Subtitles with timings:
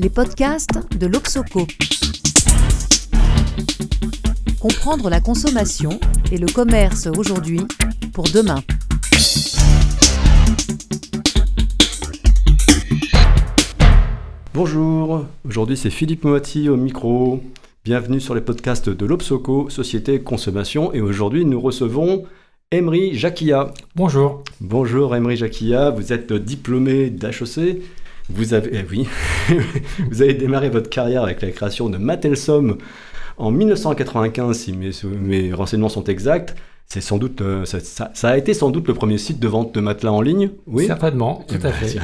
[0.00, 1.66] les podcasts de l'Obsoco.
[4.58, 6.00] Comprendre la consommation
[6.32, 7.60] et le commerce aujourd'hui
[8.14, 8.62] pour demain.
[14.54, 17.42] Bonjour, aujourd'hui c'est Philippe Moati au micro.
[17.84, 20.94] Bienvenue sur les podcasts de l'Obsoco, Société Consommation.
[20.94, 22.24] Et aujourd'hui nous recevons
[22.70, 23.74] Emery Jacquia.
[23.96, 24.44] Bonjour.
[24.62, 27.82] Bonjour Emery Jacquia, vous êtes diplômé d'HEC.
[28.34, 29.08] Vous avez, eh oui,
[30.10, 32.78] vous avez démarré votre carrière avec la création de Matelsom
[33.36, 36.54] en 1995, si mes, renseignements sont exacts.
[36.86, 39.80] C'est sans doute, euh, ça, a été sans doute le premier site de vente de
[39.80, 41.98] matelas en ligne, oui Certainement, tout à fait.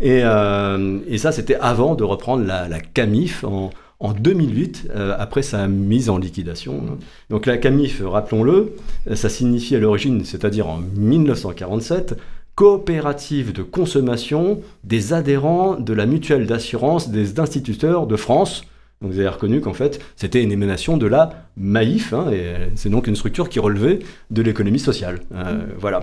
[0.00, 5.14] Et, euh, et ça, c'était avant de reprendre la, la Camif en, en 2008, euh,
[5.18, 6.98] après sa mise en liquidation.
[7.30, 8.74] Donc la CAMIF, rappelons-le,
[9.14, 12.16] ça signifie à l'origine, c'est-à-dire en 1947,
[12.56, 18.64] coopérative de consommation des adhérents de la mutuelle d'assurance des instituteurs de France.
[19.02, 22.88] Donc vous avez reconnu qu'en fait, c'était une émanation de la MAIF, hein, et c'est
[22.88, 23.98] donc une structure qui relevait
[24.30, 25.20] de l'économie sociale.
[25.34, 25.66] Euh, mmh.
[25.78, 26.02] voilà.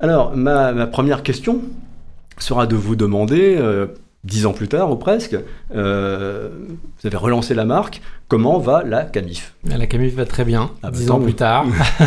[0.00, 1.62] Alors, ma, première question
[2.36, 3.86] sera de vous demander, euh,
[4.24, 5.36] dix ans plus tard ou presque,
[5.74, 6.50] euh,
[7.00, 8.00] vous avez relancé la marque.
[8.32, 11.66] Comment va la Camif La Camif va très bien, ah bah dix ans plus tard.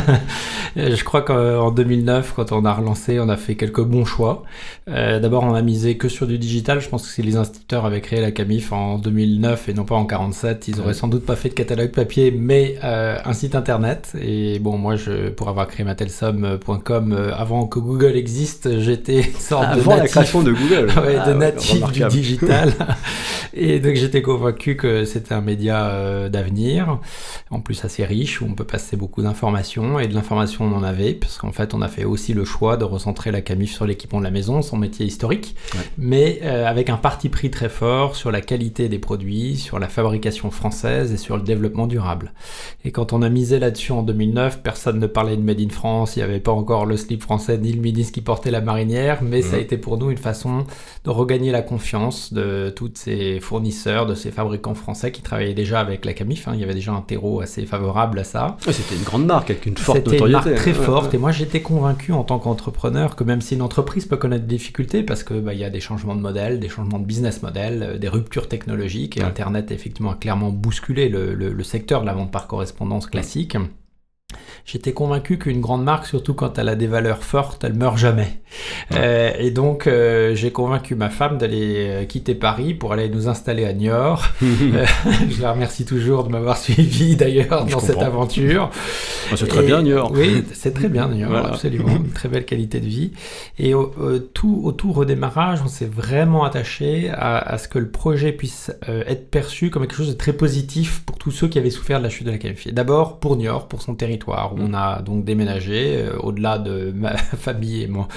[0.76, 4.44] je crois qu'en 2009, quand on a relancé, on a fait quelques bons choix.
[4.90, 6.82] Euh, d'abord, on a misé que sur du digital.
[6.82, 9.94] Je pense que si les instituteurs avaient créé la Camif en 2009 et non pas
[9.94, 13.54] en 47, ils auraient sans doute pas fait de catalogue papier, mais euh, un site
[13.54, 14.14] internet.
[14.20, 19.76] Et bon, moi, je, pour avoir créé matelsom.com avant que Google existe, j'étais sorte avant
[19.76, 22.74] de natif, la création de Google, ouais, de ah natif du digital.
[23.54, 27.00] et donc j'étais convaincu que c'était un média euh, d'avenir,
[27.52, 30.84] en plus assez riche, où on peut passer beaucoup d'informations, et de l'information on en
[30.84, 33.86] avait, parce qu'en fait on a fait aussi le choix de recentrer la Camif sur
[33.86, 35.56] l'équipement de la maison, son métier historique,
[35.98, 39.88] mais euh, avec un parti pris très fort sur la qualité des produits, sur la
[39.88, 42.34] fabrication française et sur le développement durable.
[42.84, 46.16] Et quand on a misé là-dessus en 2009, personne ne parlait de Made in France,
[46.16, 49.22] il n'y avait pas encore le slip français ni le ministre qui portait la marinière,
[49.22, 50.66] mais ça a été pour nous une façon
[51.04, 55.80] de regagner la confiance de tous ces fournisseurs, de ces fabricants français qui travaillaient déjà
[55.80, 56.48] avec la Camif.
[56.48, 56.52] Hein.
[56.56, 58.58] Il y avait déjà un terreau assez favorable à ça.
[58.60, 60.20] c'était une grande marque avec une forte notoriété.
[60.20, 61.14] C'était une marque très forte.
[61.14, 64.56] Et moi, j'étais convaincu en tant qu'entrepreneur que même si une entreprise peut connaître des
[64.56, 67.84] difficultés, parce qu'il bah, y a des changements de modèle, des changements de business model,
[67.84, 72.14] euh, des ruptures technologiques, et Internet effectivement a clairement bousculé le, le, secteur de la
[72.14, 73.58] vente par correspondance classique.
[74.66, 78.40] J'étais convaincu qu'une grande marque, surtout quand elle a des valeurs fortes, elle meurt jamais.
[78.94, 83.28] Euh, et donc, euh, j'ai convaincu ma femme d'aller euh, quitter Paris pour aller nous
[83.28, 84.26] installer à Niort.
[84.42, 88.72] je la remercie toujours de m'avoir suivi d'ailleurs dans cette aventure.
[89.32, 90.12] Ah, c'est très bien Niort.
[90.12, 91.98] Oui, c'est très bien Niort, absolument.
[91.98, 93.12] Une très belle qualité de vie.
[93.60, 93.74] Et
[94.34, 99.30] tout au tout redémarrage, on s'est vraiment attaché à, ce que le projet puisse être
[99.30, 102.10] perçu comme quelque chose de très positif pour tous ceux qui avaient souffert de la
[102.10, 102.72] chute de la qualifiée.
[102.72, 107.84] D'abord pour Niort, pour son territoire on a donc déménagé, euh, au-delà de ma famille
[107.84, 108.08] et mon,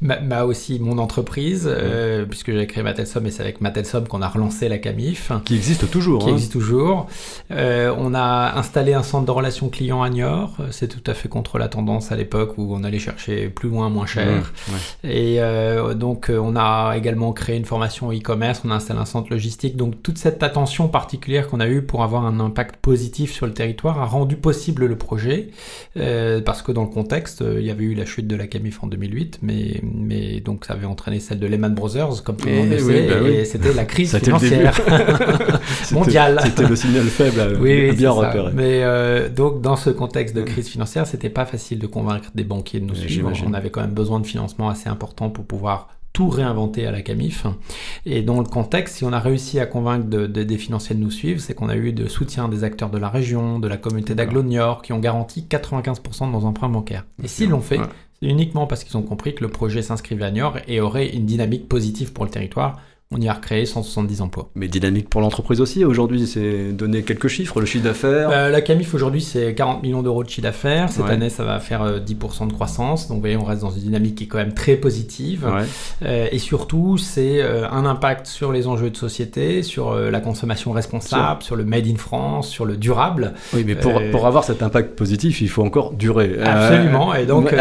[0.00, 4.28] ma, aussi mon entreprise, euh, puisque j'ai créé Matelsom et c'est avec Matelsom qu'on a
[4.28, 5.32] relancé la Camif.
[5.44, 6.22] Qui existe toujours.
[6.22, 6.34] Qui hein.
[6.34, 7.06] existe toujours.
[7.50, 10.56] Euh, on a installé un centre de relations clients à Niort.
[10.70, 13.88] C'est tout à fait contre la tendance à l'époque où on allait chercher plus loin,
[13.88, 14.52] moins cher.
[15.04, 15.38] Et
[15.94, 19.76] donc on a également créé une formation e-commerce, on a installé un centre logistique.
[19.76, 23.52] Donc toute cette attention particulière qu'on a eue pour avoir un impact positif sur le
[23.52, 25.48] territoire a rendu possible le projet.
[25.96, 28.46] Euh, parce que dans le contexte, euh, il y avait eu la chute de la
[28.46, 32.48] Camif en 2008, mais, mais donc ça avait entraîné celle de Lehman Brothers, comme tout
[32.48, 34.78] le monde le sait, bah et c'était la crise financière
[35.92, 36.40] mondiale.
[36.42, 38.50] C'était le signal faible, oui, bien repéré.
[38.54, 42.44] Mais euh, donc dans ce contexte de crise financière, c'était pas facile de convaincre des
[42.44, 43.32] banquiers de nous suivre.
[43.46, 47.02] On avait quand même besoin de financement assez important pour pouvoir tout réinventer à la
[47.02, 47.44] Camif.
[48.06, 51.42] Et dans le contexte, si on a réussi à convaincre des financiers de nous suivre,
[51.42, 54.42] c'est qu'on a eu de soutien des acteurs de la région, de la communauté d'Aglo
[54.82, 57.04] qui ont garanti 95% de nos emprunts bancaires.
[57.22, 57.80] Et s'ils l'ont fait,
[58.18, 61.26] c'est uniquement parce qu'ils ont compris que le projet s'inscrivait à Niort et aurait une
[61.26, 62.80] dynamique positive pour le territoire
[63.12, 64.50] on y a recréé 170 emplois.
[64.56, 68.60] Mais dynamique pour l'entreprise aussi, aujourd'hui, c'est donner quelques chiffres, le chiffre d'affaires euh, La
[68.60, 70.88] Camif aujourd'hui, c'est 40 millions d'euros de chiffre d'affaires.
[70.88, 73.06] Cette année, ça va faire 10% euh, de croissance.
[73.06, 75.48] Donc, vous voyez, on reste dans une dynamique qui est quand même très positive.
[76.04, 81.44] Euh, et surtout, c'est un impact sur les enjeux de société, sur la consommation responsable,
[81.44, 81.54] sur...
[81.54, 83.34] le made in France, sur le durable.
[83.54, 86.38] Oui, mais pour, pour avoir cet impact positif, il faut encore durer.
[86.42, 87.14] Absolument.
[87.14, 87.54] Et donc,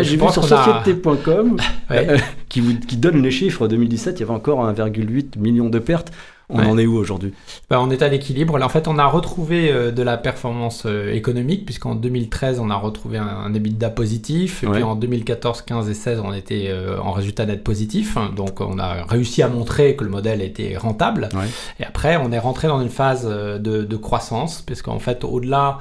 [0.00, 1.56] j'ai vu sur société.com
[2.48, 6.12] qui, qui donne les chiffres 2017, il y avait encore un 1,8 million de pertes.
[6.50, 7.34] On en est où aujourd'hui?
[7.68, 8.58] Bah, On est à l'équilibre.
[8.62, 12.76] En fait, on a retrouvé euh, de la performance euh, économique, puisqu'en 2013, on a
[12.76, 14.64] retrouvé un, un EBITDA positif.
[14.64, 18.16] Et puis en 2014, 15 et 16, on était euh, en résultat net positif.
[18.34, 21.28] Donc, on a réussi à montrer que le modèle était rentable.
[21.80, 25.78] Et après, on est rentré dans une phase de, de croissance, puisqu'en fait, au-delà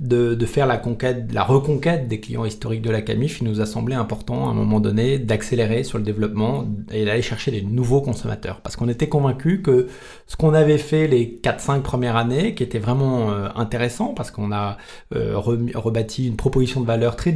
[0.00, 3.60] de, de, faire la conquête, la reconquête des clients historiques de la Camif, il nous
[3.60, 7.62] a semblé important à un moment donné d'accélérer sur le développement et d'aller chercher des
[7.62, 8.60] nouveaux consommateurs.
[8.60, 9.88] Parce qu'on était convaincu que
[10.26, 14.52] ce qu'on avait fait les 4-5 premières années, qui était vraiment euh, intéressant, parce qu'on
[14.52, 14.76] a
[15.14, 17.34] euh, rebâti une proposition de valeur très,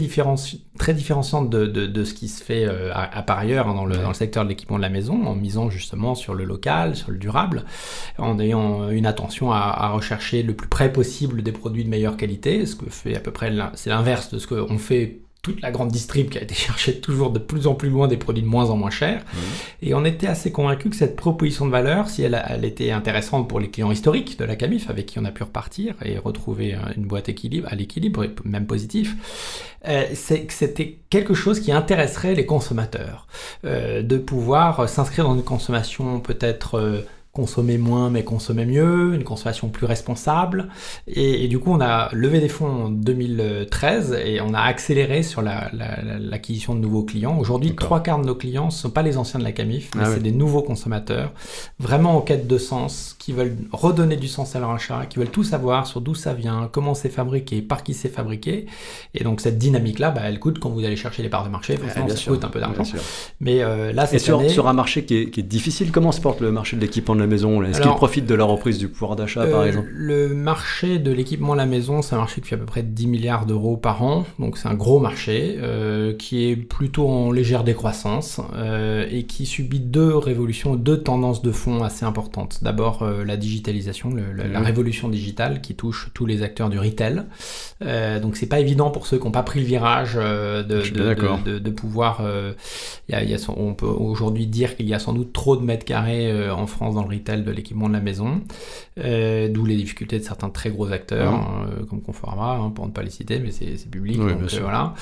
[0.79, 3.97] très différenciante de, de, ce qui se fait euh, à, par ailleurs hein, dans, le,
[3.97, 7.11] dans, le, secteur de l'équipement de la maison, en misant justement sur le local, sur
[7.11, 7.65] le durable,
[8.19, 12.17] en ayant une attention à, à rechercher le plus près possible des produits de meilleure
[12.17, 15.71] qualité, ce que fait à peu près, c'est l'inverse de ce qu'on fait toute la
[15.71, 18.49] grande distrib qui a été chercher toujours de plus en plus loin des produits de
[18.49, 19.23] moins en moins chers.
[19.83, 23.49] Et on était assez convaincu que cette proposition de valeur, si elle, elle, était intéressante
[23.49, 26.77] pour les clients historiques de la Camif, avec qui on a pu repartir et retrouver
[26.97, 29.15] une boîte équilibre, à l'équilibre, même positif,
[29.87, 33.27] euh, c'est que c'était quelque chose qui intéresserait les consommateurs.
[33.65, 37.05] Euh, de pouvoir s'inscrire dans une consommation peut-être...
[37.35, 40.69] Consommer moins mais consommer mieux, une consommation plus responsable.
[41.07, 45.43] Et, du coup, on a levé des fonds en 2013 et on a accéléré sur
[45.43, 47.37] l'acquisition la, de nouveaux clients.
[47.39, 50.03] Aujourd'hui, trois quarts de nos clients ne sont pas les anciens de la Camif, mais
[50.05, 51.33] ah c'est des nouveaux consommateurs,
[51.79, 55.31] vraiment en quête de sens, qui veulent redonner du sens à leur achat, qui veulent
[55.31, 58.67] tout savoir sur d'où ça vient, comment c'est fabriqué, par qui c'est fabriqué.
[59.15, 61.77] Et donc cette dynamique-là, bah, elle coûte quand vous allez chercher les parts de marché,
[61.77, 62.85] forcément, ça coûte un peu d'argent.
[63.41, 66.21] Mais euh, là, c'est sur, sur un marché qui est, qui est difficile, comment se
[66.21, 69.17] porte le marché de l'équipement de maison Est-ce qu'il profite de la reprise du pouvoir
[69.17, 72.49] d'achat, par euh, exemple Le marché de l'équipement à la maison, c'est un marché qui
[72.49, 76.15] fait à peu près 10 milliards d'euros par an, donc c'est un gros marché euh,
[76.15, 81.53] qui est plutôt en légère décroissance euh, et qui subit deux révolutions, deux tendances de
[81.53, 82.61] fond assez importantes.
[82.63, 84.63] D'abord la digitalisation, la mmh.
[84.63, 87.23] révolution digitale qui touche tous les acteurs du retail.
[88.21, 91.71] donc c'est pas évident pour ceux qui n'ont pas pris le virage de, de, de,
[91.71, 92.23] pouvoir.
[93.09, 95.65] Y a, y a on peut aujourd'hui dire qu'il y a sans doute trop de
[95.65, 98.41] mètres carrés en France dans le retail de l'équipement de la maison,
[98.99, 102.87] euh, d'où les difficultés de certains très gros acteurs, hein, euh, comme Conforama, hein, pour
[102.87, 104.19] ne pas les citer, mais c'est public.
[104.19, 104.95] donc, euh, voilà.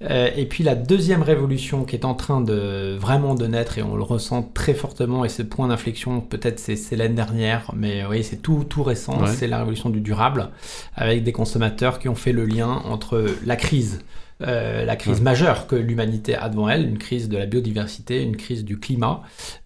[0.00, 3.96] et puis la deuxième révolution qui est en train de vraiment de naître, et on
[3.96, 8.42] le ressent très fortement, et ce point d'inflexion, peut-être c'est l'année dernière, mais oui, c'est
[8.42, 10.50] tout, tout récent, c'est la révolution du durable,
[10.94, 14.00] avec des consommateurs qui ont fait le lien entre la crise
[14.42, 18.36] euh, la crise majeure que l'humanité a devant elle, une crise de la biodiversité, une
[18.36, 19.22] crise du climat,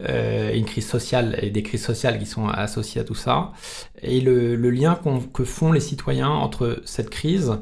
[0.09, 3.53] euh, une crise sociale et des crises sociales qui sont associées à tout ça,
[4.03, 4.99] et le, lien
[5.33, 7.53] que font les citoyens entre cette crise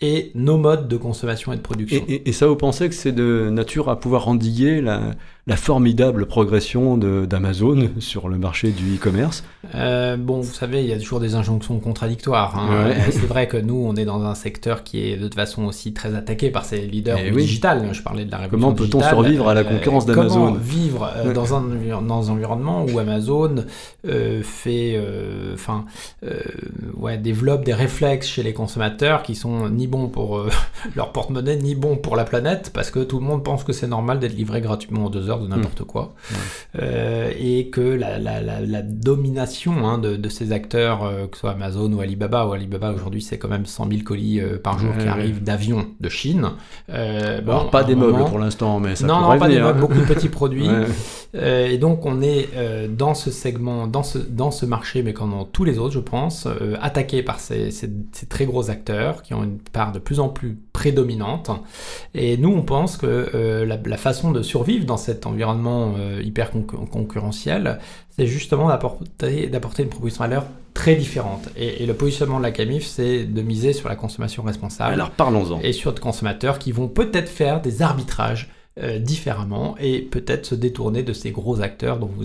[0.00, 2.04] et nos modes de consommation et de production.
[2.06, 5.14] Et, et ça, vous pensez que c'est de nature à pouvoir endiguer la,
[5.48, 9.42] la formidable progression d'Amazon sur le marché du e-commerce?
[9.74, 12.58] Euh, Bon, vous savez, il y a toujours des injonctions contradictoires.
[12.58, 12.92] Hein.
[13.10, 15.92] C'est vrai que nous, on est dans un secteur qui est de toute façon aussi
[15.92, 17.88] très attaqué par ces leaders eh digital.
[17.92, 21.10] Je parlais de la révolution Comment peut-on survivre à la euh, concurrence d'Amazon Comment vivre
[21.16, 21.62] euh, dans, un,
[22.02, 23.64] dans un environnement où Amazon
[24.42, 25.00] fait,
[25.54, 25.84] enfin,
[26.96, 30.46] ouais, développe des réflexes chez les consommateurs qui sont ni bons pour
[30.96, 33.86] leur porte-monnaie, ni bons pour la planète, parce que tout le monde pense que c'est
[33.86, 35.86] normal d'être livré gratuitement en deux heures de n'importe mmh.
[35.86, 36.14] quoi.
[36.78, 41.40] Euh, et que la, la, la, domination hein, de, de, ces acteurs, euh, que ce
[41.40, 44.78] soit Amazon ou Alibaba, ou Alibaba aujourd'hui c'est quand même 100 000 colis euh, par
[44.78, 46.50] jour qui arrivent d'avions de Chine.
[46.88, 50.04] bon, pas des meubles pour l'instant, mais ça Non, non, pas des meubles, beaucoup de
[50.04, 50.68] petits produits.
[51.34, 52.48] et donc on est
[52.88, 56.00] dans ce segment, dans ce, dans ce marché, mais comme dans tous les autres, je
[56.00, 56.48] pense,
[56.80, 60.28] attaqué par ces, ces, ces, très gros acteurs qui ont une part de plus en
[60.28, 61.50] plus prédominante.
[62.14, 66.52] Et nous, on pense que la, la façon de survivre dans cette environnement euh, hyper
[66.52, 67.80] concurrentiel,
[68.16, 69.50] c'est justement d'apporter,
[69.82, 71.48] une proposition de valeur très différente.
[71.56, 74.94] Et, le positionnement de la CAMIF, c'est de miser sur la consommation responsable.
[74.94, 75.60] Alors parlons-en.
[75.62, 80.54] Et sur des consommateurs qui vont peut-être faire des arbitrages euh, différemment et peut-être se
[80.54, 82.24] détourner de ces gros acteurs dont vous,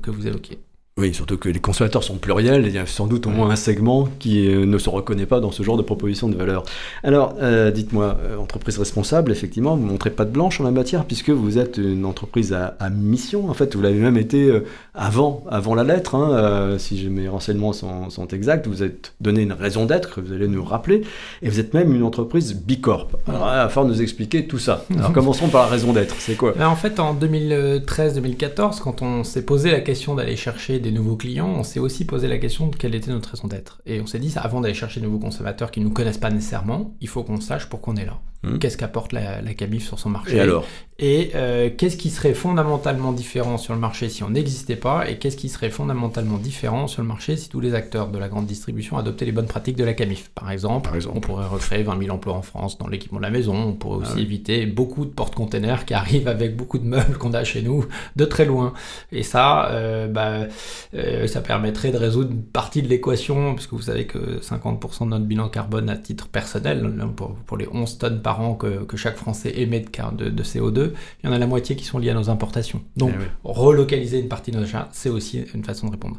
[0.00, 0.58] que vous évoquez.
[0.98, 3.56] Oui, surtout que les consommateurs sont pluriels, il y a sans doute au moins un
[3.56, 6.64] segment qui euh, ne se reconnaît pas dans ce genre de proposition de valeur.
[7.04, 10.72] Alors, euh, dites-moi, euh, entreprise responsable, effectivement, vous ne montrez pas de blanche en la
[10.72, 14.50] matière, puisque vous êtes une entreprise à, mission, en fait, vous l'avez même été
[14.92, 19.52] avant, avant la lettre, hein, si mes renseignements sont, sont, exacts, vous êtes donné une
[19.52, 21.02] raison d'être, que vous allez nous rappeler,
[21.42, 23.10] et vous êtes même une entreprise Bicorp.
[23.28, 24.84] Alors, va falloir nous expliquer tout ça.
[24.96, 26.54] Alors, commençons par la raison d'être, c'est quoi?
[26.58, 31.16] Ben, En fait, en 2013-2014, quand on s'est posé la question d'aller chercher des nouveaux
[31.16, 33.80] clients, on s'est aussi posé la question de quelle était notre raison d'être.
[33.86, 36.30] Et on s'est dit, avant d'aller chercher de nouveaux consommateurs qui ne nous connaissent pas
[36.30, 38.20] nécessairement, il faut qu'on sache pourquoi on est là.
[38.44, 38.58] Mmh.
[38.58, 40.64] Qu'est-ce qu'apporte la, la, Camif sur son marché Et alors
[41.00, 45.18] Et euh, qu'est-ce qui serait fondamentalement différent sur le marché si on n'existait pas Et
[45.18, 48.46] qu'est-ce qui serait fondamentalement différent sur le marché si tous les acteurs de la grande
[48.46, 52.14] distribution adoptaient les bonnes pratiques de la Camif Par exemple, on pourrait recréer 20 000
[52.14, 53.56] emplois en France dans l'équipement de la maison.
[53.56, 57.34] On pourrait aussi ah éviter beaucoup de porte-containers qui arrivent avec beaucoup de meubles qu'on
[57.34, 58.72] a chez nous de très loin.
[59.10, 60.46] Et ça, euh, bah,
[60.94, 65.10] euh, ça permettrait de résoudre une partie de l'équation, puisque vous savez que 50% de
[65.10, 68.96] notre bilan carbone à titre personnel, pour, pour les 11 tonnes par an que, que
[68.96, 70.90] chaque Français émet de, de, CO2,
[71.22, 72.82] il y en a la moitié qui sont liées à nos importations.
[72.96, 76.16] Donc, eh relocaliser une partie de nos achats, c'est aussi une façon de répondre.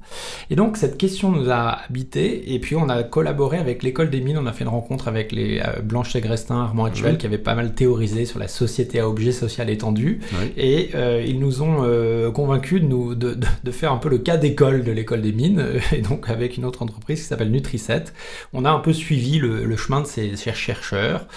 [0.49, 4.21] Et donc, cette question nous a habité, et puis on a collaboré avec l'école des
[4.21, 7.37] mines, on a fait une rencontre avec les euh, Blanche Segrestin, Armand Actuel, qui avaient
[7.37, 10.21] pas mal théorisé sur la société à objet social étendu,
[10.57, 14.17] et euh, ils nous ont euh, convaincus de, nous, de, de, faire un peu le
[14.17, 18.05] cas d'école de l'école des mines, et donc avec une autre entreprise qui s'appelle Nutriset,
[18.53, 21.27] on a un peu suivi le, le chemin de ces, ces chercheurs.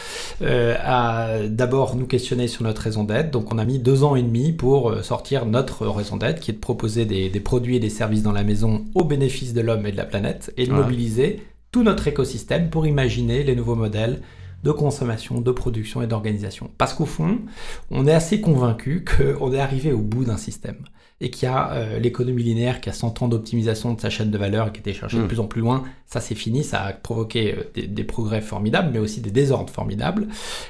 [0.42, 3.30] Euh, à d'abord nous questionner sur notre raison d'être.
[3.30, 6.50] Donc on a mis deux ans et demi pour euh, sortir notre raison d'être, qui
[6.50, 9.86] est de proposer des, produits et des services dans la maison au bénéfice de l'homme
[9.86, 14.22] et de la planète, et de mobiliser tout notre écosystème pour imaginer les nouveaux modèles
[14.62, 16.70] de consommation, de production et d'organisation.
[16.78, 17.40] Parce qu'au fond,
[17.90, 19.04] on est assez convaincu
[19.38, 20.84] qu'on est arrivé au bout d'un système
[21.22, 24.32] et qu'il y a euh, l'économie linéaire qui a 100 ans d'optimisation de sa chaîne
[24.32, 25.28] de valeur et qui était cherchée de mm.
[25.28, 25.84] plus en plus loin.
[26.04, 30.26] Ça, c'est fini, ça a provoqué euh, des, progrès formidables, mais aussi des désordres formidables.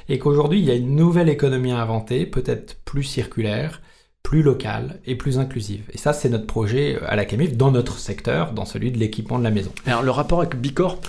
[0.09, 3.81] Et qu'aujourd'hui, il y a une nouvelle économie à inventer, peut-être plus circulaire,
[4.21, 5.89] plus locale et plus inclusive.
[5.91, 8.99] Et ça, c'est notre projet euh, à la Camif dans notre secteur, dans celui de
[8.99, 9.71] l'équipement de la maison.
[9.87, 10.99] Alors, le rapport avec Bicorp?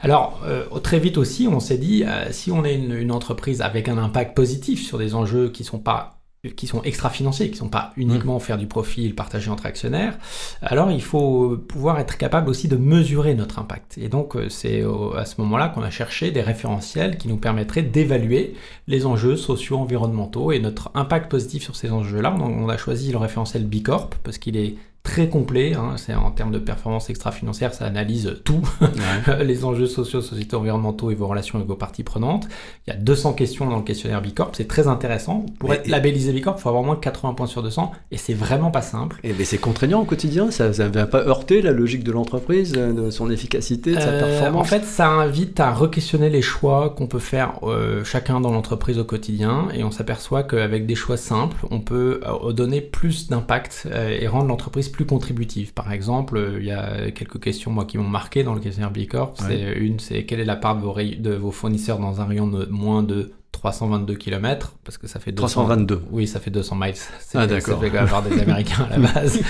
[0.00, 0.42] Alors,
[0.82, 4.36] très vite aussi, on s'est dit, si on est une, une, entreprise avec un impact
[4.36, 6.15] positif sur des enjeux qui ne sont pas
[6.54, 8.40] qui sont extra-financiers, qui ne sont pas uniquement mmh.
[8.40, 10.18] faire du profit et le partager entre actionnaires,
[10.62, 13.98] alors il faut pouvoir être capable aussi de mesurer notre impact.
[13.98, 14.84] Et donc euh, c'est
[15.16, 18.54] à ce moment-là qu'on a cherché des référentiels qui nous permettraient d'évaluer
[18.86, 22.34] les enjeux sociaux, environnementaux et notre impact positif sur ces enjeux-là.
[22.38, 25.74] On a choisi le référentiel Bicorp parce qu'il est très complet.
[25.74, 25.94] Hein.
[25.96, 28.60] c'est en termes de performance extra-financière, ça analyse tout,
[29.40, 32.48] les enjeux sociaux, sociétaux, environnementaux et vos relations avec vos parties prenantes.
[32.86, 35.46] Il y a 200 questions dans le questionnaire Bicorp, c'est très intéressant.
[35.60, 38.34] Pour être labellisé Bicorp, il faut avoir moins de 80 points sur 200 et c'est
[38.34, 39.20] vraiment pas simple.
[39.22, 42.72] Et mais c'est contraignant au quotidien, ça ne va pas heurter la logique de l'entreprise,
[42.72, 46.90] de son efficacité, de sa euh, performance En fait, ça invite à re-questionner les choix
[46.90, 51.16] qu'on peut faire euh, chacun dans l'entreprise au quotidien et on s'aperçoit qu'avec des choix
[51.16, 55.72] simples, on peut euh, donner plus d'impact et rendre l'entreprise plus contributive.
[55.74, 58.90] Par exemple, euh, il y a quelques questions moi qui m'ont marqué dans le questionnaire
[58.90, 59.34] Bicorp.
[59.36, 62.46] C'est une, c'est quelle est la part de vos, de vos fournisseurs dans un rayon
[62.46, 66.02] de moins de 322 km parce que ça fait 200, 322.
[66.10, 66.94] Oui, ça fait 200 miles.
[67.34, 67.74] Ah, d'accord.
[67.74, 69.40] Ça fait quand même avoir des Américains à la base.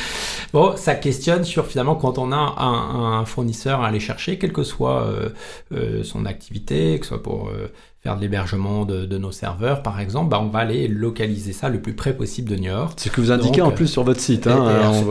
[0.53, 4.65] bon, ça questionne sur finalement quand on a un, fournisseur à aller chercher, quelle que
[4.65, 5.29] soit euh,
[5.73, 7.51] euh, son activité, que ce soit pour
[8.07, 11.81] faire de l'hébergement de, nos serveurs, par exemple, bah, on va aller localiser ça le
[11.81, 12.93] plus près possible de New York.
[12.97, 14.47] C'est ce que vous indiquez en plus sur votre site.
[14.47, 15.03] Hein,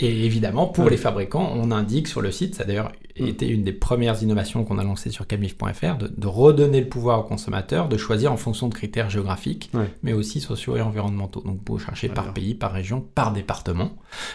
[0.00, 3.26] et, évidemment, pour les fabricants, on indique sur le site, ça d'ailleurs mm.
[3.26, 7.24] été une des premières innovations qu'on a lancées sur camif.fr, de, redonner le pouvoir aux
[7.24, 9.70] consommateurs, de choisir en fonction de critères géographiques,
[10.02, 11.40] mais aussi sociaux et environnementaux.
[11.40, 13.92] Donc, vous pouvez chercher par pays, par région, par département,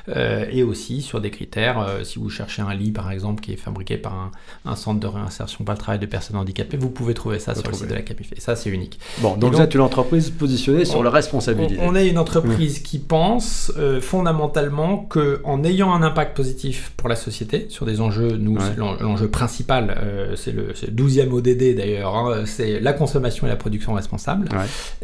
[0.10, 3.54] euh, et aussi sur des critères, euh, si vous cherchez un lit, par exemple, qui
[3.54, 4.32] est fabriqué par un,
[4.66, 7.68] un centre de réinsertion par le travail de personnes handicapées, vous pouvez trouver ça sur
[7.68, 8.32] le site de la Capif.
[8.36, 9.00] Et ça, c'est unique.
[9.20, 11.78] Bon, donc, vous êtes une entreprise positionnée sur la responsabilité.
[11.80, 17.16] On, est une entreprise qui pense euh, fondamentalement qu'en ayant un impact positif pour la
[17.16, 22.80] société, sur des enjeux, nous, l'enjeu principal, euh, c'est le, 12e ODD d'ailleurs, hein, c'est
[22.80, 24.50] la consommation et la production responsable,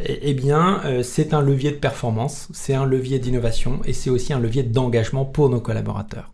[0.04, 4.10] et, eh bien, euh, c'est un levier de performance, c'est un levier d'innovation et c'est
[4.10, 6.32] aussi un levier d'engagement pour nos collaborateurs.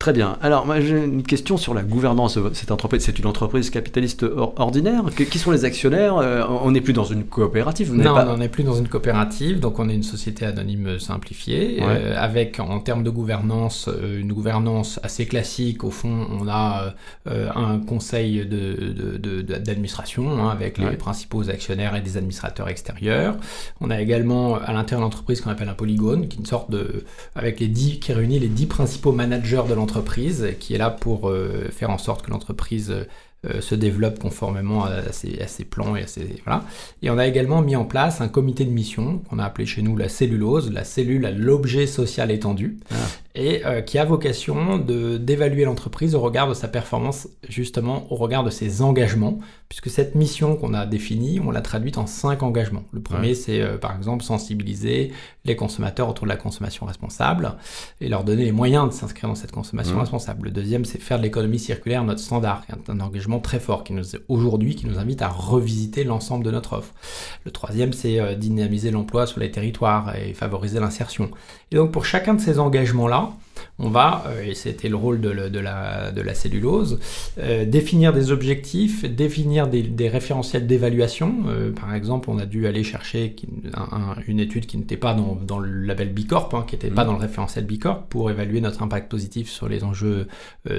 [0.00, 0.38] Très bien.
[0.42, 3.02] Alors, moi, j'ai une question sur la gouvernance cette entreprise.
[3.02, 4.24] C'est une entreprise capitaliste
[4.56, 5.02] ordinaire.
[5.12, 6.18] Qui sont les actionnaires?
[6.18, 9.58] Euh, On n'est plus dans une coopérative Non, on n'est plus dans une coopérative.
[9.58, 14.32] Donc, on est une société anonyme simplifiée, euh, avec, en termes de gouvernance, euh, une
[14.32, 15.82] gouvernance assez classique.
[15.82, 16.94] Au fond, on a
[17.26, 23.36] un conseil d'administration de, de, hein, avec les principaux actionnaires et des administrateurs extérieurs.
[23.80, 26.70] On a également, à l'intérieur de l'entreprise, qu'on appelle un polygone, qui est une sorte
[26.70, 27.02] de.
[27.34, 29.87] avec les dix, qui réunit les dix principaux managers de l'entreprise
[30.58, 33.06] qui est là pour euh, faire en sorte que l'entreprise
[33.46, 36.64] euh, se développe conformément à, ses, plans et à ses voilà.
[37.02, 39.80] Et on a également mis en place un comité de mission qu'on a appelé chez
[39.80, 42.80] nous la cellulose, la cellule à l'objet social étendu.
[42.90, 42.94] Ah.
[43.36, 48.42] et euh, qui a vocation d'évaluer l'entreprise au regard de sa performance, justement au regard
[48.42, 52.82] de ses engagements, puisque cette mission qu'on a définie, on l'a traduite en cinq engagements.
[52.92, 55.12] Le premier, c'est euh, par exemple sensibiliser
[55.44, 57.54] les consommateurs autour de la consommation responsable
[58.00, 60.00] et leur donner les moyens de s'inscrire dans cette consommation mmh.
[60.00, 60.44] responsable.
[60.46, 64.04] Le deuxième, c'est faire de l'économie circulaire notre standard, un, engagement très fort qui nous
[64.28, 66.94] aujourd'hui qui nous invite à revisiter l'ensemble de notre offre.
[67.44, 71.30] Le troisième, c'est euh, dynamiser l'emploi sur les territoires et favoriser l'insertion.
[71.70, 73.32] Et donc pour chacun de ces engagements-là,
[73.78, 76.98] on va, euh, et c'était le rôle de, la, de la, cellulose,
[77.38, 81.44] euh, définir des objectifs, définir des, référentiels d'évaluation.
[81.46, 83.36] Euh, par exemple, on a dû aller chercher
[84.26, 87.06] une étude qui n'était pas dans, le label Bicorp, hein, qui n'était pas mmh.
[87.06, 90.26] dans le référentiel Bicorp, pour évaluer notre impact positif sur les enjeux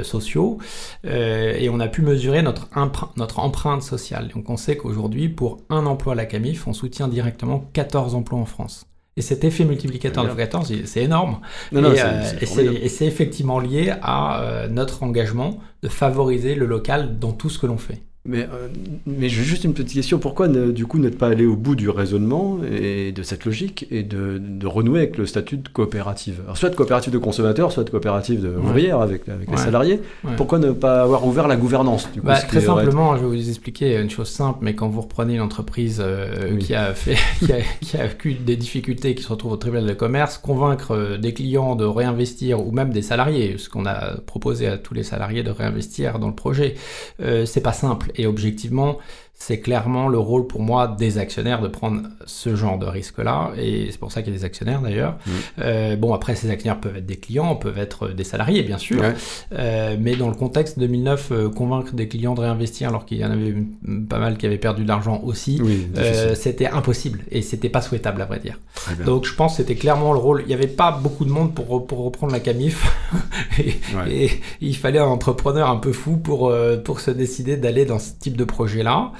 [0.03, 0.59] sociaux.
[1.03, 2.69] et on a pu mesurer notre,
[3.17, 4.29] notre empreinte sociale.
[4.33, 8.39] Donc on sait qu'aujourd'hui, pour un emploi à la CAMIF, on soutient directement 14 emplois
[8.39, 8.85] en France.
[9.17, 11.41] Et cet effet multiplicateur de 14, c'est énorme.
[11.73, 17.49] Euh, et c'est effectivement lié à euh, notre engagement de favoriser le local dans tout
[17.49, 18.01] ce que l'on fait.
[18.25, 18.67] Mais, euh,
[19.05, 20.19] mais juste une petite question.
[20.19, 24.03] Pourquoi, du coup, n'être pas allé au bout du raisonnement et de cette logique et
[24.03, 26.41] de, renouer avec le statut de coopérative?
[26.43, 28.55] Alors, soit de coopérative de consommateurs, soit de coopérative de
[28.93, 30.01] avec, avec les salariés.
[30.35, 33.49] Pourquoi ne pas avoir ouvert la gouvernance du coup, bah, Très simplement, je vais vous
[33.49, 37.53] expliquer une chose simple, mais quand vous reprenez une entreprise euh, qui, a fait, qui,
[37.53, 41.17] a, qui a eu des difficultés, qui se retrouve au tribunal de commerce, convaincre euh,
[41.17, 45.03] des clients de réinvestir, ou même des salariés, ce qu'on a proposé à tous les
[45.03, 46.75] salariés de réinvestir dans le projet,
[47.45, 48.08] c'est pas simple.
[48.15, 48.99] Et objectivement,
[49.41, 53.87] c'est clairement le rôle pour moi des actionnaires de prendre ce genre de risque-là, et
[53.89, 55.13] c'est pour ça qu'il y a des actionnaires d'ailleurs.
[55.13, 55.31] Mmh.
[55.59, 59.01] Euh, bon, après, ces actionnaires peuvent être des clients, peuvent être des salariés, bien sûr,
[59.53, 63.25] euh, mais dans le contexte 2009, euh, convaincre des clients de réinvestir alors qu'il y
[63.25, 63.55] en avait
[64.09, 65.61] pas mal qui avaient perdu de l'argent aussi,
[66.35, 68.59] c'était impossible, et c'était pas souhaitable à vrai dire.
[69.05, 71.55] Donc je pense que c'était clairement le rôle, il n'y avait pas beaucoup de monde
[71.55, 72.85] pour, pour reprendre la CAMIF,
[74.09, 74.29] et,
[74.59, 76.53] il fallait un entrepreneur un peu fou pour,
[76.83, 79.13] pour se décider d'aller dans ce type de projet-là.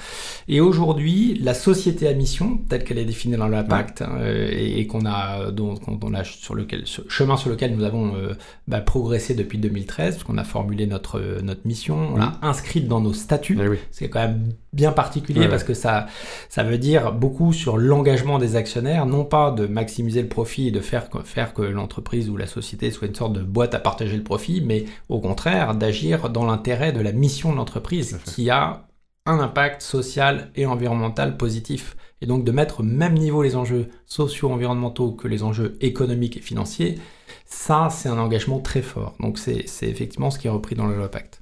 [0.47, 4.17] Et aujourd'hui, la société à mission, telle qu'elle est définie dans le pacte, hein,
[4.51, 8.33] et, qu'on a, donc, on a sur lequel, chemin sur lequel nous avons euh,
[8.67, 12.99] bah, progressé depuis 2013, parce qu'on a formulé notre, notre mission, on l'a inscrite dans
[12.99, 13.57] nos statuts.
[13.61, 16.07] Eh C'est quand même bien particulier parce que ça,
[16.47, 20.71] ça veut dire beaucoup sur l'engagement des actionnaires, non pas de maximiser le profit et
[20.71, 24.15] de faire, faire que l'entreprise ou la société soit une sorte de boîte à partager
[24.15, 28.88] le profit, mais au contraire d'agir dans l'intérêt de la mission de l'entreprise qui a
[29.25, 31.95] un impact social et environnemental positif.
[32.21, 36.41] Et donc de mettre au même niveau les enjeux socio-environnementaux que les enjeux économiques et
[36.41, 36.99] financiers,
[37.45, 39.15] ça c'est un engagement très fort.
[39.19, 41.41] Donc c'est effectivement ce qui est repris dans le loi Pacte.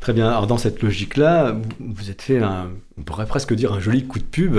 [0.00, 0.28] Très bien.
[0.28, 4.18] Alors dans cette logique-là, vous êtes fait un, on pourrait presque dire un joli coup
[4.18, 4.58] de pub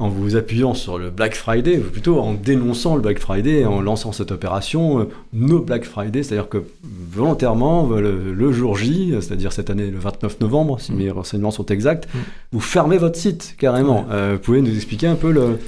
[0.00, 3.80] en vous appuyant sur le Black Friday, ou plutôt en dénonçant le Black Friday, en
[3.80, 9.68] lançant cette opération, euh, No Black Friday, c'est-à-dire que volontairement, le, jour J, c'est-à-dire cette
[9.68, 10.96] année le 29 novembre, si mm.
[10.96, 12.18] mes renseignements sont exacts, mm.
[12.52, 14.06] vous fermez votre site carrément.
[14.10, 15.58] Euh, vous pouvez nous expliquer un peu le,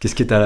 [0.00, 0.38] Qu'est-ce qui est à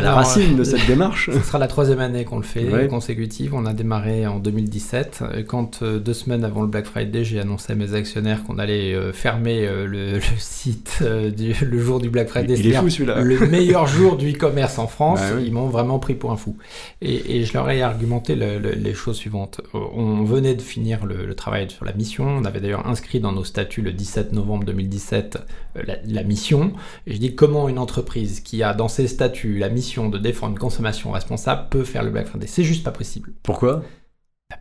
[0.00, 3.54] la, racine de cette démarche Ce sera la troisième année qu'on le fait, consécutive.
[3.54, 5.22] On a démarré en 2017.
[5.46, 8.94] Quand euh, deux semaines avant le Black Friday, j'ai annoncé à mes actionnaires qu'on allait
[8.94, 12.54] euh, fermer euh, le, site le jour du Black Friday.
[12.58, 13.20] Il est fou celui-là.
[13.20, 15.20] Le meilleur jour du e-commerce en France.
[15.20, 16.56] Bah Ils m'ont vraiment pris pour un fou.
[17.02, 19.60] Et, je leur ai argumenté les choses suivantes.
[19.74, 22.24] On venait de finir le, travail sur la mission.
[22.26, 25.38] On avait d'ailleurs inscrit dans nos statuts le 17 novembre 2017
[25.74, 26.72] la, la mission.
[27.06, 30.52] Et je dis comment une entreprise qui a dans ses statuts la mission de défendre
[30.52, 32.46] une consommation responsable peut faire le Black Friday.
[32.46, 33.32] C'est juste pas possible.
[33.42, 33.82] Pourquoi?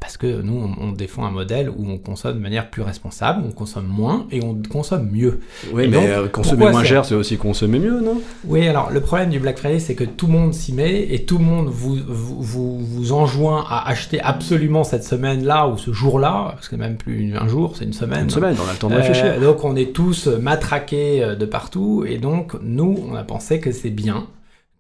[0.10, 3.52] Parce que nous, on, défend un modèle où on consomme de manière plus responsable, on
[3.52, 5.40] consomme moins et on consomme mieux.
[5.72, 8.20] Oui, mais euh, consommer moins cher, c'est aussi consommer mieux, non?
[8.44, 11.26] Oui, alors le problème du Black Friday, c'est que tout le monde s'y met et
[11.26, 16.54] tout le monde vous, vous, vous, enjoint à acheter absolument cette semaine-là ou ce jour-là,
[16.56, 18.24] parce que même plus un jour, c'est une semaine.
[18.24, 19.26] Une semaine, on a le temps de réfléchir.
[19.26, 23.60] Euh, donc on est tous matraqués euh, de partout et donc nous, on a pensé
[23.60, 24.26] que c'est bien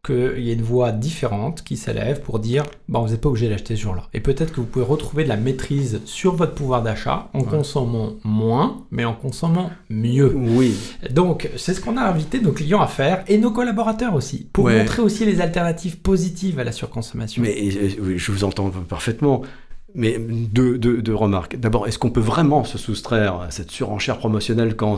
[0.03, 3.49] qu'il y ait une voix différente qui s'élève pour dire bon, vous n'êtes pas obligé
[3.49, 4.07] d'acheter ce jour-là.
[4.13, 8.13] Et peut-être que vous pouvez retrouver de la maîtrise sur votre pouvoir d'achat en consommant
[8.23, 10.33] moins, mais en consommant mieux.
[10.35, 10.75] Oui.
[11.09, 14.69] Donc, c'est ce qu'on a invité nos clients à faire et nos collaborateurs aussi, pour
[14.69, 17.41] montrer aussi les alternatives positives à la surconsommation.
[17.41, 19.41] Mais je vous entends parfaitement.
[19.95, 21.57] Mais deux, remarques.
[21.57, 24.97] D'abord, est-ce qu'on peut vraiment se soustraire à cette surenchère promotionnelle quand,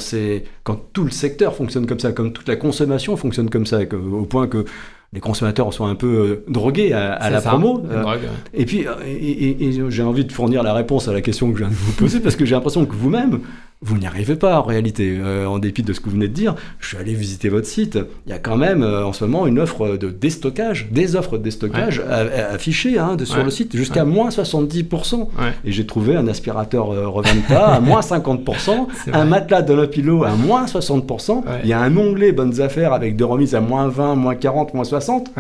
[0.64, 4.26] quand tout le secteur fonctionne comme ça, comme toute la consommation fonctionne comme ça, au
[4.26, 4.66] point que
[5.14, 7.84] les consommateurs sont un peu euh, drogués à, la promo.
[7.92, 8.16] Euh,
[8.54, 11.70] et puis, et, j'ai envie de fournir la réponse à la question que je viens
[11.70, 13.42] de vous poser, parce que j'ai l'impression que vous-même,
[13.84, 15.20] vous n'y arrivez pas en réalité.
[15.48, 17.98] en dépit de ce que vous venez de dire, je suis allé visiter votre site.
[18.28, 21.44] Il y a quand même en ce moment une offre de déstockage, des offres de
[21.44, 25.30] déstockage affichées hein, sur le site jusqu'à moins 70%.
[25.66, 30.66] Et j'ai trouvé un aspirateur Reventa à moins 50%, un matelas de Dolopilo à moins
[30.66, 31.44] 60%.
[31.64, 34.74] Il y a un onglet bonnes affaires avec des remises à moins 20, moins 40,
[34.74, 35.32] moins 60.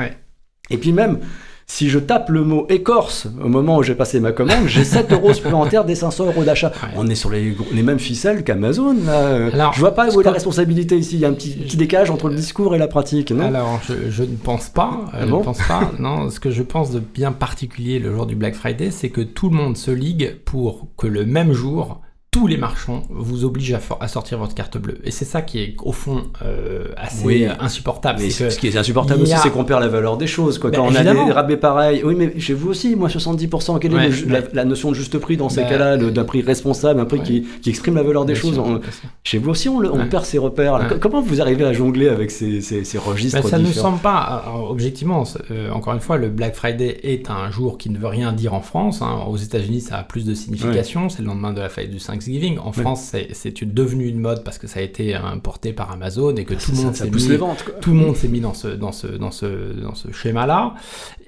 [0.69, 1.19] Et puis même,
[1.67, 5.11] si je tape le mot écorce au moment où j'ai passé ma commande, j'ai 7
[5.13, 6.71] euros supplémentaires des 500 euros d'achat.
[6.95, 8.95] On est sur les, les mêmes ficelles qu'Amazon.
[8.97, 11.15] Je vois pas où est la responsabilité ici.
[11.15, 13.31] Il y a un petit, petit, décalage entre le discours et la pratique.
[13.31, 13.45] Non?
[13.45, 15.05] Alors, je, ne pense pas.
[15.13, 15.91] Ah je ne pense pas.
[15.99, 19.21] Non, ce que je pense de bien particulier le jour du Black Friday, c'est que
[19.21, 23.77] tout le monde se ligue pour que le même jour, tous les marchands vous obligent
[23.99, 24.99] à, sortir votre carte bleue.
[25.03, 28.21] Et c'est ça qui est au fond euh, assez insupportable.
[28.21, 30.57] ce qui est insupportable aussi, c'est qu'on perd la valeur des choses.
[30.57, 30.71] Quoi.
[30.71, 33.93] Ben, Quand on a des rabais pareils, oui, mais chez vous aussi, moi 70%, quelle
[33.95, 37.21] est la, notion de juste prix dans ces ben, cas-là, d'un prix responsable, un prix
[37.21, 38.61] qui, exprime la valeur des choses
[39.25, 40.99] Chez vous aussi, on, perd ces repères.
[41.01, 45.25] Comment vous arrivez à jongler avec ces, ces, registres ben, Ça ne semble pas, objectivement,
[45.51, 48.53] euh, encore une fois, le Black Friday est un jour qui ne veut rien dire
[48.53, 49.01] en France.
[49.01, 49.25] Hein.
[49.27, 51.09] Aux États-Unis, ça a plus de signification.
[51.09, 52.57] C'est le lendemain de la fête du 5 Thanksgiving.
[52.59, 56.45] En France, c'est devenu une mode parce que ça a été importé par Amazon et
[56.45, 57.27] que tout, le monde s'est mis,
[57.81, 60.75] tout le monde s'est mis dans ce, dans ce, dans ce, dans ce schéma-là.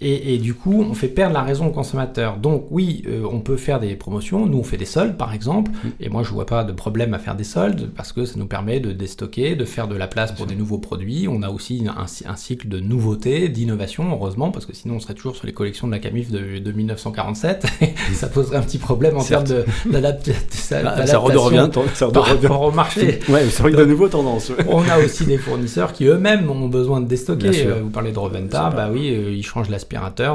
[0.04, 2.38] Et, du coup, on fait perdre la raison au consommateur.
[2.38, 4.46] Donc oui, euh, on peut faire des promotions.
[4.46, 5.72] Nous, on fait des soldes, par exemple.
[5.72, 5.90] Mm.
[6.02, 8.46] Et moi, je vois pas de problème à faire des soldes parce que ça nous
[8.46, 11.28] permet de déstocker, de faire de la place pour des nouveaux produits.
[11.30, 15.36] On a aussi un, cycle de nouveautés, d'innovation, heureusement, parce que sinon, on serait toujours
[15.36, 17.66] sur les collections de la Camif de, de 1947.
[18.14, 19.46] ça poserait un petit problème en termes
[19.86, 20.34] d'adaptation
[20.72, 22.48] bah, ça revient, ça revient.
[22.48, 23.20] au marché.
[23.30, 24.52] Ouais, c'est que de nouveau tendance.
[24.68, 27.68] on a aussi des fournisseurs qui eux-mêmes ont besoin de déstocker.
[27.68, 29.70] Euh, vous parlez de Reventa, bah oui, euh, ils changent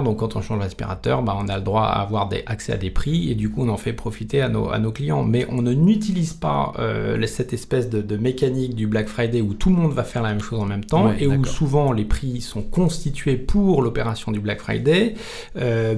[0.03, 2.77] Donc quand on change l'aspirateur, bah, on a le droit à avoir des, accès à
[2.77, 5.25] des prix et du coup on en fait profiter à nos, à nos clients.
[5.25, 9.71] Mais on ne n'utilise pas euh, cette espèce de, mécanique du Black Friday où tout
[9.71, 12.41] le monde va faire la même chose en même temps et où souvent les prix
[12.41, 15.15] sont constitués pour l'opération du Black Friday,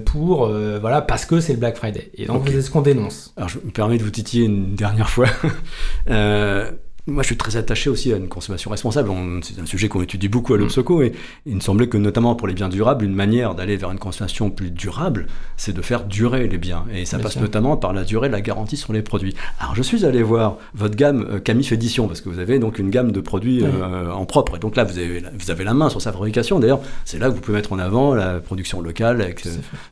[0.04, 2.10] pour voilà parce que c'est le Black Friday.
[2.14, 3.32] Et donc c'est ce qu'on dénonce.
[3.36, 5.28] Alors je me permets de vous titiller une dernière fois.
[7.08, 9.10] Euh, moi, je suis très attaché aussi à une consommation responsable.
[9.42, 10.60] C'est un sujet qu'on étudie beaucoup à mm.
[10.60, 11.12] l'Obsoco et
[11.46, 14.50] il me semblait que, notamment pour les biens durables, une manière d'aller vers une consommation
[14.50, 16.84] plus durable, c'est de faire durer les biens.
[16.92, 19.34] Et ça passe notamment par la durée de la garantie sur les produits.
[19.58, 22.78] Alors, je suis allé voir votre gamme euh, Camif Édition parce que vous avez donc
[22.78, 24.56] une gamme de produits euh, en propre.
[24.56, 26.58] Et donc là, vous avez, vous avez la main sur sa fabrication.
[26.58, 29.44] D'ailleurs, c'est là que vous pouvez mettre en avant la production locale avec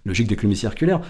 [0.04, 1.00] logique d'économie circulaire.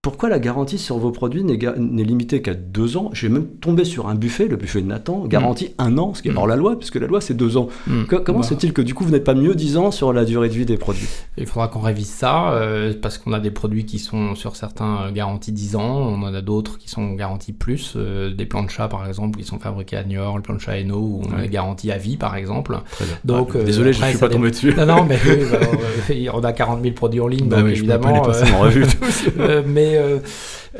[0.00, 3.10] Pourquoi la garantie sur vos produits n'est limitée qu'à deux ans?
[3.14, 5.82] J'ai même tombé sur un buffet, le buffet de Nathan, garantie mm.
[5.82, 7.66] un an, ce qui est hors la loi, puisque la loi c'est deux ans.
[7.88, 8.04] Mm.
[8.24, 8.46] comment bah.
[8.48, 10.64] c'est-il que du coup vous n'êtes pas mieux dix ans sur la durée de vie
[10.64, 11.08] des produits?
[11.36, 15.02] Il faudra qu'on révise ça, euh, parce qu'on a des produits qui sont sur certains
[15.02, 18.62] euh, garantis 10 ans, on en a d'autres qui sont garantis plus, euh, des plans
[18.62, 21.22] de chat par exemple, qui sont fabriqués à Niort, le plan de chat Eno, où
[21.28, 22.78] on est garanti à vie par exemple.
[23.24, 24.72] Donc, ah, désolé, je ne suis pas tombé dessus.
[24.76, 25.18] Non, non, mais
[25.50, 28.22] bah, on a 40 000 produits en ligne, bah donc évidemment.
[28.22, 28.86] Pas les en revue.
[29.66, 30.18] mais euh,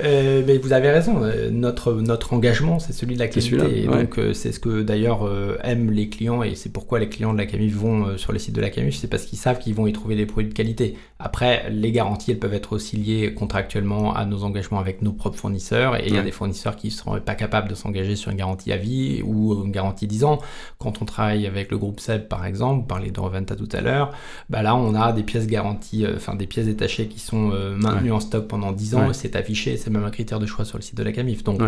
[0.01, 3.83] euh, mais vous avez raison, euh, notre, notre engagement, c'est celui de la qualité.
[3.83, 5.29] Et donc, euh, c'est ce que d'ailleurs
[5.63, 8.55] aiment les clients, et c'est pourquoi les clients de la Camif vont sur les sites
[8.55, 10.97] de la Camif, c'est parce qu'ils savent qu'ils vont y trouver des produits de qualité.
[11.19, 15.39] Après, les garanties, elles peuvent être aussi liées contractuellement à nos engagements avec nos propres
[15.39, 18.31] fournisseurs, et il y a des fournisseurs qui ne seront pas capables de s'engager sur
[18.31, 20.39] une garantie à vie ou une garantie 10 ans.
[20.79, 24.13] Quand on travaille avec le groupe SEB, par exemple, parler de Reventa tout à l'heure,
[24.51, 28.21] bah là, on a des pièces garanties, enfin des pièces détachées qui sont maintenues en
[28.21, 30.97] stock pendant 10 ans, c'est affiché, c'est même un critère de choix sur le site
[30.97, 31.45] de la Camif.
[31.45, 31.61] Donc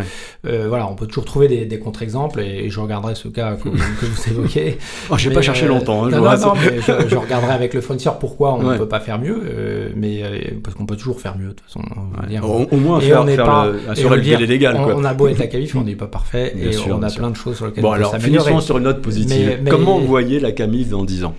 [0.46, 4.30] euh, voilà, on peut toujours trouver des, contre-exemples et, je regarderai ce cas que, vous
[4.30, 4.78] évoquez.
[5.10, 6.04] oh, je n'ai pas cherché longtemps.
[6.04, 9.00] Hein, je non, non, mais je, regarderai avec le fournisseur pourquoi on ne peut pas
[9.00, 11.80] faire mieux, euh, mais euh, parce qu'on peut toujours faire mieux de toute façon.
[12.70, 14.76] Au, moins faire, on faire pas, le, le délai légal.
[14.76, 17.36] On, a beau être la Camif, on n'est pas parfait et on a plein de
[17.36, 19.60] choses sur lesquelles bon, on peut alors, finissons sur une note positive.
[19.68, 21.34] Comment vous voyez la Camif dans 10 ans?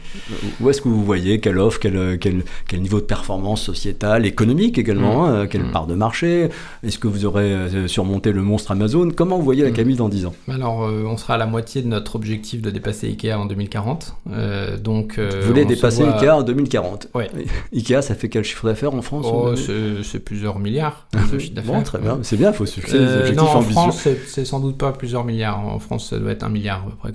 [0.60, 4.78] Où est-ce que vous voyez Quelle offre quel, quel, quel, niveau de performance sociétale, économique
[4.78, 5.48] également mm.
[5.48, 5.72] Quelle mm.
[5.72, 6.50] part de marché?
[6.84, 9.10] Est-ce que vous aurez euh, surmonté le monstre Amazon?
[9.16, 9.74] Comment vous voyez la hmm.
[9.74, 10.34] Camille dans 10 ans?
[10.50, 14.16] Alors, euh, on sera à la moitié de notre objectif de dépasser Ikea en 2040.
[14.32, 17.26] Euh, donc, vous voulez dépasser Ikea en 2040 Oui.
[17.74, 21.74] Ikea, ça fait quel chiffre d'affaires en France oh, C'est plusieurs milliards de chiffre d'affaires.
[21.74, 22.20] Bon, très bien.
[22.24, 23.00] C'est bien, il faut succès
[23.36, 25.60] non, en France, c'est sans doute pas plusieurs milliards.
[25.60, 27.12] En France, ça doit être un milliard, à peu près,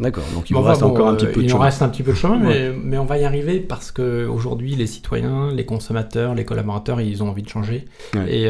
[0.00, 1.46] D'accord, donc il nous reste encore un petit peu de chemin.
[1.46, 3.90] Il nous reste un petit peu de chemin, mais, mais on va y arriver parce
[3.90, 7.84] qu'aujourd'hui, les citoyens, les consommateurs, les collaborateurs, ils ont envie de changer.
[8.28, 8.48] Et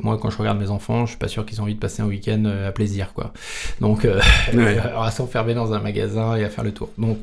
[0.00, 2.02] moi, quand je regarde mes enfants, je suis pas sûr qu'ils ont envie de passer
[2.02, 3.32] un week-end à plaisir, quoi.
[3.80, 6.90] Donc, à s'enfermer dans un magasin et à faire le tour.
[6.98, 7.18] Donc,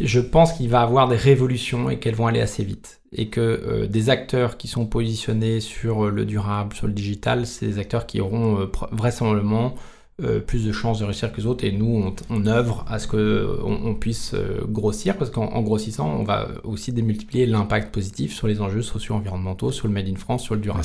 [0.00, 3.00] je pense qu'il va avoir des révolutions et qu'elles vont aller assez vite.
[3.12, 7.78] Et que des acteurs qui sont positionnés sur le durable, sur le digital, c'est des
[7.78, 9.74] acteurs qui auront vraisemblablement
[10.22, 13.08] euh, plus de chances de réussir que les autres et nous on, œuvre à ce
[13.08, 18.46] que on, puisse euh, grossir parce qu'en grossissant on va aussi démultiplier l'impact positif sur
[18.46, 20.84] les enjeux socio-environnementaux, sur le Made in France, sur le durable.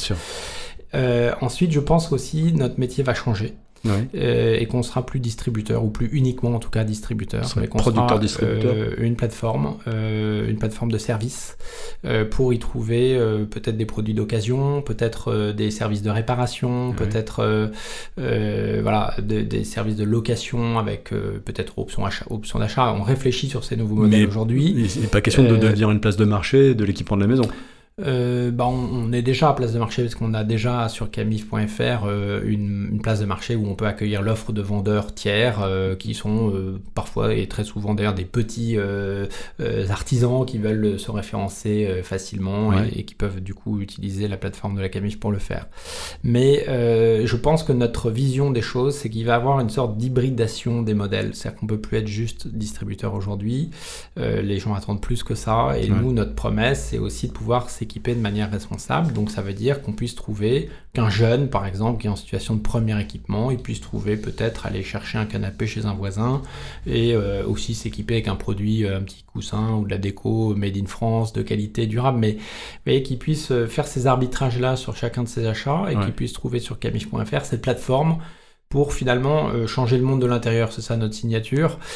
[0.96, 3.56] Euh, ensuite je pense aussi notre métier va changer.
[3.86, 7.78] Euh, et qu'on sera plus distributeur ou plus uniquement en tout cas distributeur, mais qu'on
[7.78, 8.74] producteur distributeur.
[8.76, 11.58] Euh, une plateforme, euh, une plateforme de service
[12.32, 13.18] pour y trouver
[13.50, 17.72] peut-être des produits d'occasion, peut-être des services de réparation, peut-être
[18.18, 22.94] voilà des services de location avec peut-être option achat, option d'achat.
[22.94, 24.90] On réfléchit sur ces nouveaux modèles aujourd'hui.
[24.96, 27.48] Il n'est pas question de devenir une place de marché de l'équipement de la maison
[28.02, 32.06] euh, bah on, est déjà à place de marché parce qu'on a déjà sur camif.fr
[32.06, 36.14] euh, une, place de marché où on peut accueillir l'offre de vendeurs tiers euh, qui
[36.14, 36.54] sont
[36.94, 38.78] parfois et très souvent d'ailleurs des petits
[39.90, 44.82] artisans qui veulent se référencer facilement et, qui peuvent du coup utiliser la plateforme de
[44.82, 45.68] la camif pour le faire.
[46.24, 49.98] Mais je pense que notre vision des choses c'est qu'il va y avoir une sorte
[49.98, 53.72] d'hybridation des modèles, c'est-à-dire qu'on peut plus être juste distributeur aujourd'hui.
[54.18, 57.89] les gens attendent plus que ça et nous notre promesse c'est aussi de pouvoir s'équiper
[57.98, 59.14] de manière responsable.
[59.14, 62.56] Donc ça veut dire qu'on puisse trouver qu'un jeune, par exemple, qui est en situation
[62.56, 66.42] de premier équipement, il puisse trouver peut-être aller chercher un canapé chez un voisin
[66.86, 70.56] et euh, aussi s'équiper avec un produit, euh, un petit coussin ou de la déco
[70.56, 72.38] made in France de qualité durable, mais,
[72.86, 76.34] mais qu'il puisse euh, faire ces arbitrages-là sur chacun de ses achats et qu'il puisse
[76.34, 78.20] trouver sur camif.fr cette plateforme
[78.70, 80.72] pour finalement euh, changer le monde de l'intérieur.
[80.72, 81.80] C'est ça notre signature.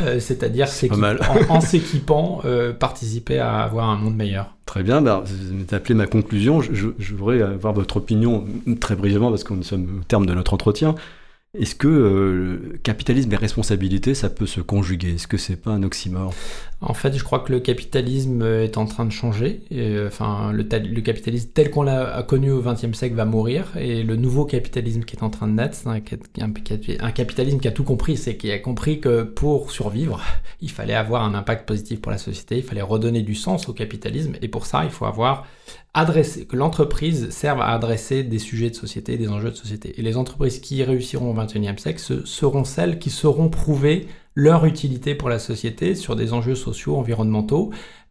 [0.00, 4.54] Euh, c'est-à-dire en, en s'équipant, euh, participer à avoir un monde meilleur.
[4.66, 6.60] Très bien, bah, vous m'avez appelé ma conclusion.
[6.60, 8.44] Je, je, voudrais avoir votre opinion
[8.80, 10.94] très brièvement parce que nous sommes au terme de notre entretien.
[11.58, 15.14] Est-ce que euh, capitalisme et responsabilité, ça peut se conjuguer?
[15.14, 16.32] Est-ce que c'est pas un oxymore?
[16.80, 19.64] En fait, je crois que le capitalisme est en train de changer.
[19.72, 20.62] Euh, enfin, le,
[21.00, 25.16] capitalisme tel qu'on l'a connu au XXe siècle va mourir, et le nouveau capitalisme qui
[25.16, 26.00] est en train de naître, c'est un,
[26.40, 30.20] un, capitalisme qui a tout compris, c'est qui a compris que pour survivre,
[30.60, 33.72] il fallait avoir un impact positif pour la société, il fallait redonner du sens au
[33.72, 35.48] capitalisme, et pour ça, il faut avoir
[35.94, 39.98] adresser, que l'entreprise serve à adresser des sujets de société, des enjeux de société.
[39.98, 45.14] Et les entreprises qui réussiront au XXIe siècle seront celles qui sauront prouver leur utilité
[45.14, 47.70] pour la société sur des enjeux sociaux, environnementaux,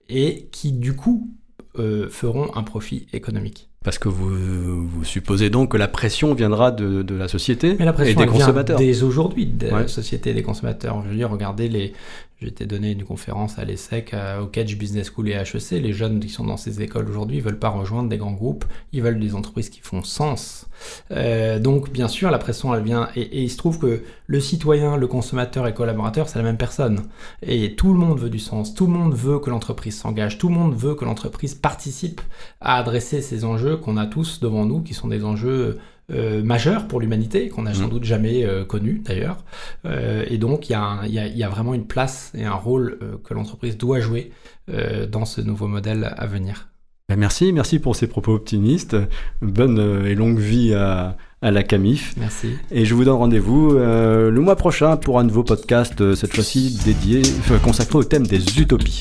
[0.10, 1.30] et qui du coup
[1.78, 3.70] euh, feront un profit économique.
[3.84, 7.86] Parce que vous, vous, supposez donc que la pression viendra de, de la société Mais
[7.86, 8.78] la pression, et des consommateurs.
[8.78, 11.02] dès aujourd'hui, de la société et des consommateurs.
[11.06, 11.94] Je veux dire, regardez les,
[12.42, 15.72] J'étais donné une conférence à l'ESSEC, au Catch Business School et à HEC.
[15.72, 18.64] Les jeunes qui sont dans ces écoles aujourd'hui ne veulent pas rejoindre des grands groupes,
[18.94, 20.68] ils veulent des entreprises qui font sens.
[21.12, 23.10] Euh, donc, bien sûr, la pression, elle vient.
[23.18, 27.02] Et, il se trouve que le citoyen, le consommateur et collaborateur, c'est la même personne.
[27.42, 30.48] Et tout le monde veut du sens, tout le monde veut que l'entreprise s'engage, tout
[30.48, 32.22] le monde veut que l'entreprise participe
[32.62, 35.78] à adresser ces enjeux qu'on a tous devant nous, qui sont des enjeux
[36.12, 37.90] euh, majeur pour l'humanité, qu'on n'a sans mmh.
[37.90, 39.38] doute jamais euh, connu d'ailleurs.
[39.86, 43.78] Euh, et donc il y, y, a vraiment une place et un rôle que l'entreprise
[43.78, 44.32] doit jouer
[45.12, 46.70] dans ce nouveau modèle à venir.
[47.10, 48.96] Ben, merci, merci pour ces propos optimistes.
[49.42, 52.14] Bonne et longue vie à, à la CAMIF.
[52.18, 52.50] Merci.
[52.70, 57.24] Et je vous donne rendez-vous le mois prochain pour un nouveau podcast, cette fois-ci dédié,
[57.64, 59.00] consacré au thème des utopies.